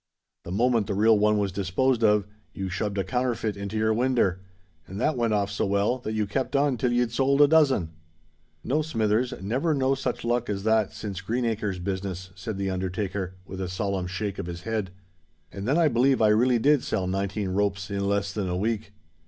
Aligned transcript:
The 0.45 0.51
moment 0.51 0.87
the 0.87 0.95
real 0.95 1.19
one 1.19 1.37
was 1.37 1.51
disposed 1.51 2.03
of, 2.03 2.25
you 2.55 2.69
shoved 2.69 2.97
a 2.97 3.03
counterfeit 3.03 3.55
into 3.55 3.77
your 3.77 3.93
winder; 3.93 4.41
and 4.87 4.99
that 4.99 5.15
went 5.15 5.31
off 5.31 5.51
so 5.51 5.67
well, 5.67 5.99
that 5.99 6.13
you 6.13 6.25
kept 6.25 6.55
on 6.55 6.75
till 6.75 6.91
you'd 6.91 7.11
sold 7.11 7.39
a 7.39 7.47
dozen." 7.47 7.91
"No, 8.63 8.81
Smithers—never 8.81 9.75
no 9.75 9.93
such 9.93 10.25
luck 10.25 10.49
as 10.49 10.63
that 10.63 10.91
since 10.91 11.21
Greenacre's 11.21 11.77
business," 11.77 12.31
said 12.33 12.57
the 12.57 12.71
undertaker, 12.71 13.35
with 13.45 13.61
a 13.61 13.69
solemn 13.69 14.07
shake 14.07 14.39
of 14.39 14.47
his 14.47 14.63
head; 14.63 14.89
"and 15.51 15.67
then 15.67 15.77
I 15.77 15.87
believe 15.87 16.19
I 16.19 16.29
really 16.29 16.57
did 16.57 16.81
sell 16.83 17.05
nineteen 17.05 17.49
ropes 17.49 17.91
in 17.91 18.03
less 18.09 18.33
than 18.33 18.49
a 18.49 18.57
week." 18.57 18.93